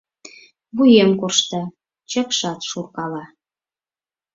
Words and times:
Вуем 0.75 1.11
коршта, 1.19 1.61
чыкшат 2.09 2.59
шуркала... 2.69 3.25